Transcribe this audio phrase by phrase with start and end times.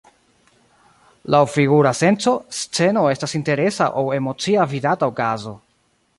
[1.35, 5.57] Laŭ figura senco, sceno estas interesa aŭ emocia vidata okazo.